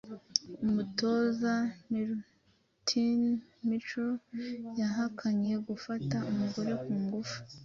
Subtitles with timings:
[0.65, 1.53] Umutoza
[1.89, 4.07] Milutini 'Mico
[4.79, 7.37] yahakanye gufata umugore ku ngufu